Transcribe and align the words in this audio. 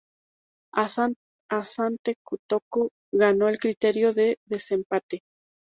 Asante 0.73 2.15
Kotoko 2.25 2.89
ganó 3.13 3.49
el 3.49 3.59
criterio 3.59 4.13
de 4.13 4.39
desempate. 4.47 5.21